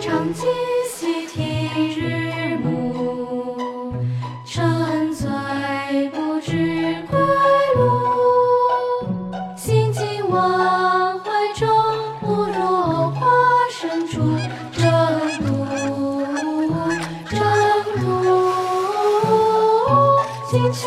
[0.00, 0.46] 长记
[0.94, 1.68] 溪涕
[1.98, 3.92] 日暮，
[4.44, 5.28] 沉醉
[6.10, 7.18] 不知归
[7.74, 7.82] 路。
[9.56, 11.68] 行尽万怀中，
[12.20, 13.26] 不若花
[13.70, 14.20] 深处。
[14.70, 14.84] 正
[15.40, 15.66] 路，
[17.28, 17.40] 正
[18.04, 18.06] 路，
[20.48, 20.86] 惊起。